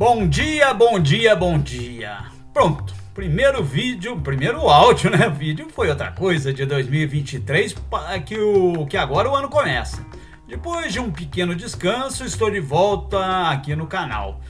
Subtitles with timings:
[0.00, 2.20] Bom dia, bom dia, bom dia.
[2.54, 5.28] Pronto, primeiro vídeo, primeiro áudio, né?
[5.38, 7.76] Vídeo foi outra coisa de 2023
[8.24, 10.02] que, o, que agora o ano começa.
[10.48, 14.40] Depois de um pequeno descanso, estou de volta aqui no canal.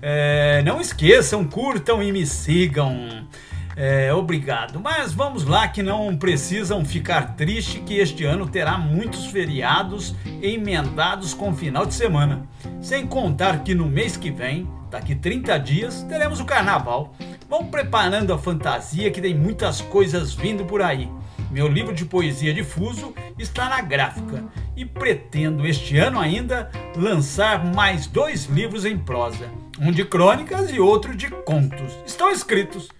[0.00, 3.26] É, não esqueçam, curtam e me sigam.
[3.74, 4.78] É, obrigado.
[4.78, 11.34] Mas vamos lá que não precisam ficar triste que este ano terá muitos feriados emendados
[11.34, 12.46] com final de semana.
[12.80, 17.14] Sem contar que no mês que vem Daqui 30 dias teremos o carnaval.
[17.48, 21.10] Vão preparando a fantasia que tem muitas coisas vindo por aí.
[21.50, 24.44] Meu livro de poesia difuso está na gráfica
[24.76, 29.48] e pretendo este ano ainda lançar mais dois livros em prosa,
[29.80, 31.96] um de crônicas e outro de contos.
[32.04, 32.90] Estão escritos.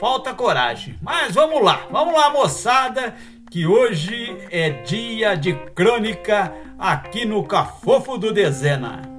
[0.00, 3.14] Falta coragem, mas vamos lá, vamos lá, moçada,
[3.50, 9.11] que hoje é dia de crônica aqui no Cafofo do Dezena.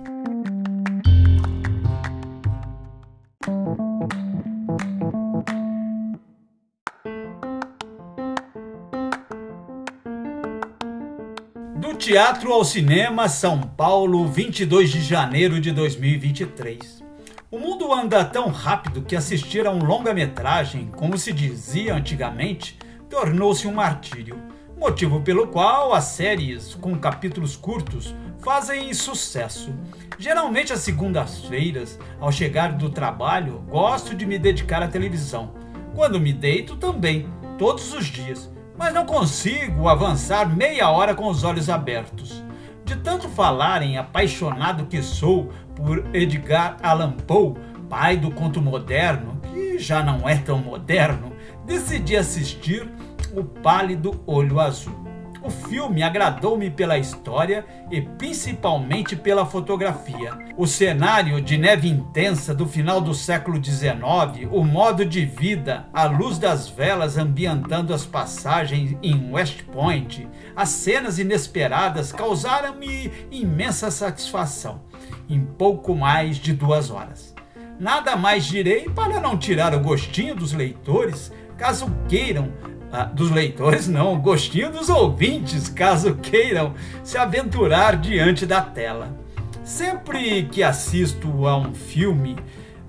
[11.83, 17.03] Do teatro ao cinema, São Paulo, 22 de janeiro de 2023.
[17.51, 23.67] O mundo anda tão rápido que assistir a um longa-metragem, como se dizia antigamente, tornou-se
[23.67, 24.41] um martírio.
[24.77, 29.75] Motivo pelo qual as séries com capítulos curtos fazem sucesso.
[30.17, 35.53] Geralmente às segundas-feiras, ao chegar do trabalho, gosto de me dedicar à televisão.
[35.93, 41.43] Quando me deito também, todos os dias mas não consigo avançar meia hora com os
[41.43, 42.43] olhos abertos.
[42.85, 47.55] De tanto falarem apaixonado que sou por Edgar Allan Poe,
[47.89, 51.31] pai do conto moderno, que já não é tão moderno,
[51.65, 52.89] decidi assistir
[53.33, 55.02] O Pálido Olho Azul.
[55.43, 60.31] O filme agradou-me pela história e principalmente pela fotografia.
[60.55, 66.05] O cenário de neve intensa do final do século XIX, o modo de vida, a
[66.05, 74.81] luz das velas ambientando as passagens em West Point, as cenas inesperadas causaram-me imensa satisfação.
[75.29, 77.35] Em pouco mais de duas horas.
[77.77, 82.49] Nada mais direi para não tirar o gostinho dos leitores, caso queiram
[82.95, 89.17] ah, dos leitores, não, gostinho dos ouvintes, caso queiram se aventurar diante da tela.
[89.63, 92.35] Sempre que assisto a um filme,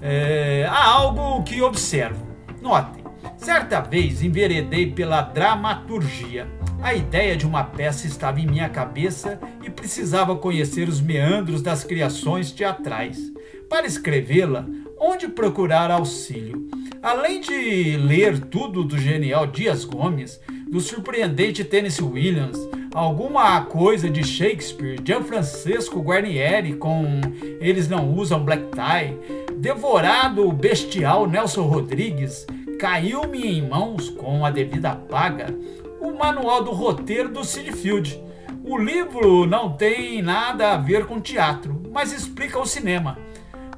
[0.03, 2.23] é, há algo que observo.
[2.61, 3.03] Notem,
[3.39, 6.47] certa vez enveredei pela dramaturgia.
[6.83, 11.83] A ideia de uma peça estava em minha cabeça e precisava conhecer os meandros das
[11.83, 13.33] criações teatrais.
[13.71, 14.67] Para escrevê-la,
[15.01, 16.69] onde procurar auxílio?
[17.05, 22.59] Além de ler tudo do genial Dias Gomes, do surpreendente Tennessee Williams,
[22.95, 27.21] alguma coisa de Shakespeare, Gianfrancesco Guarnieri com
[27.61, 32.47] Eles Não Usam Black Tie, devorado bestial Nelson Rodrigues,
[32.81, 35.55] caiu-me em mãos com a devida paga
[36.01, 38.19] o manual do roteiro do Sid Field.
[38.65, 43.19] O livro não tem nada a ver com teatro, mas explica o cinema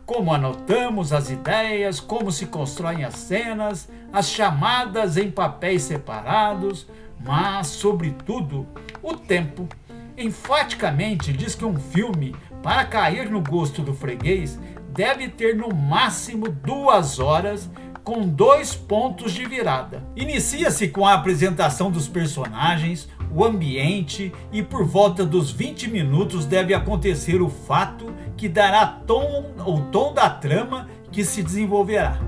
[0.06, 6.87] como anotamos as ideias, como se constroem as cenas, as chamadas em papéis separados,
[7.19, 8.67] mas, sobretudo,
[9.03, 9.69] o tempo.
[10.17, 14.59] Enfaticamente diz que um filme, para cair no gosto do freguês,
[14.91, 17.69] deve ter no máximo duas horas
[18.05, 20.05] com dois pontos de virada.
[20.15, 26.72] Inicia-se com a apresentação dos personagens, o ambiente e por volta dos 20 minutos deve
[26.72, 32.19] acontecer o fato que dará tom, o tom da trama que se desenvolverá.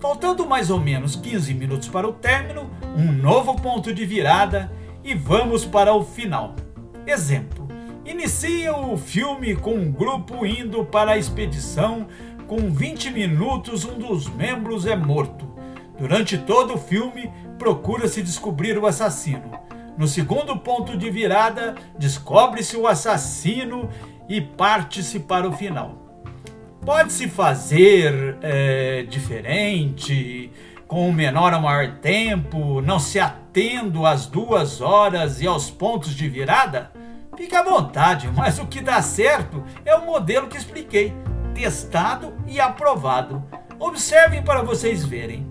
[0.00, 4.72] Faltando mais ou menos 15 minutos para o término, um novo ponto de virada
[5.04, 6.56] e vamos para o final.
[7.06, 7.68] Exemplo:
[8.04, 12.08] inicia o filme com um grupo indo para a expedição
[12.48, 15.48] com 20 minutos, um dos membros é morto.
[15.96, 19.52] Durante todo o filme, procura-se descobrir o assassino.
[19.96, 23.90] No segundo ponto de virada, descobre-se o assassino
[24.28, 25.98] e parte-se para o final.
[26.84, 30.50] Pode-se fazer é, diferente,
[30.88, 36.14] com o menor ou maior tempo, não se atendo às duas horas e aos pontos
[36.14, 36.90] de virada?
[37.36, 41.14] Fique à vontade, mas o que dá certo é o modelo que expliquei
[41.54, 43.42] testado e aprovado.
[43.78, 45.46] Observem para vocês verem.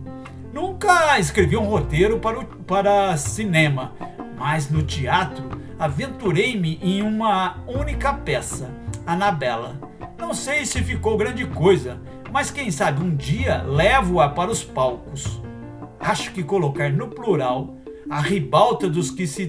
[0.54, 3.94] Nunca escrevi um roteiro para, o, para cinema,
[4.42, 8.72] mas no teatro aventurei-me em uma única peça,
[9.06, 9.80] Anabela.
[10.18, 12.02] Não sei se ficou grande coisa,
[12.32, 15.40] mas quem sabe um dia levo-a para os palcos.
[16.00, 17.76] Acho que colocar no plural
[18.10, 19.46] a ribalta dos que se,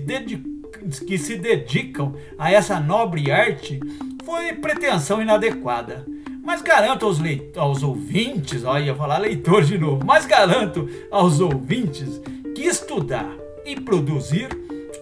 [1.06, 3.80] que se dedicam a essa nobre arte
[4.22, 6.04] foi pretensão inadequada
[6.44, 7.18] Mas garanto aos,
[7.56, 12.20] aos ouvintes, ó, ia falar leitor de novo, mas garanto aos ouvintes
[12.54, 13.34] que estudar
[13.64, 14.48] e produzir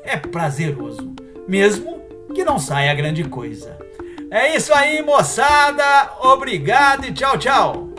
[0.05, 1.14] é prazeroso,
[1.49, 2.02] mesmo
[2.35, 3.79] que não saia grande coisa.
[4.31, 6.12] É isso aí, moçada.
[6.20, 7.90] Obrigado e tchau, tchau.